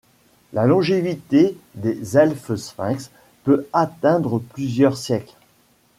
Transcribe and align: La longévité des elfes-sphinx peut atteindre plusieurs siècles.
La 0.53 0.65
longévité 0.65 1.55
des 1.75 2.17
elfes-sphinx 2.17 3.11
peut 3.43 3.67
atteindre 3.71 4.39
plusieurs 4.39 4.97
siècles. 4.97 5.35